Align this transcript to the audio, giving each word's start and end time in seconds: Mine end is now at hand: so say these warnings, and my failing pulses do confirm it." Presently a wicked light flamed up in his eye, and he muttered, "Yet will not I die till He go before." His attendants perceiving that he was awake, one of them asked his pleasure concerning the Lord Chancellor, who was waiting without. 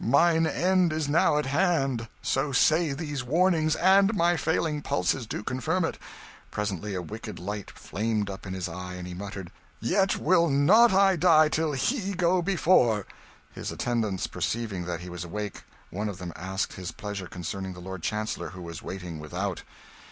Mine 0.03 0.47
end 0.47 0.91
is 0.91 1.07
now 1.07 1.37
at 1.37 1.45
hand: 1.45 2.07
so 2.23 2.51
say 2.51 2.91
these 2.91 3.23
warnings, 3.23 3.75
and 3.75 4.15
my 4.15 4.35
failing 4.35 4.81
pulses 4.81 5.27
do 5.27 5.43
confirm 5.43 5.85
it." 5.85 5.99
Presently 6.49 6.95
a 6.95 7.03
wicked 7.03 7.37
light 7.37 7.69
flamed 7.69 8.27
up 8.27 8.47
in 8.47 8.55
his 8.55 8.67
eye, 8.67 8.95
and 8.95 9.07
he 9.07 9.13
muttered, 9.13 9.51
"Yet 9.79 10.17
will 10.17 10.49
not 10.49 10.91
I 10.91 11.17
die 11.17 11.49
till 11.49 11.73
He 11.73 12.15
go 12.15 12.41
before." 12.41 13.05
His 13.51 13.71
attendants 13.71 14.25
perceiving 14.25 14.85
that 14.85 15.01
he 15.01 15.09
was 15.11 15.23
awake, 15.23 15.61
one 15.91 16.09
of 16.09 16.17
them 16.17 16.33
asked 16.35 16.73
his 16.73 16.91
pleasure 16.91 17.27
concerning 17.27 17.73
the 17.73 17.79
Lord 17.79 18.01
Chancellor, 18.01 18.49
who 18.49 18.63
was 18.63 18.81
waiting 18.81 19.19
without. 19.19 19.61